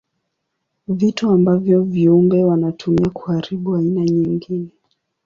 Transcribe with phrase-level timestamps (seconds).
[0.87, 4.69] Vitu ambavyo viumbe wanatumia kuharibu aina nyingine.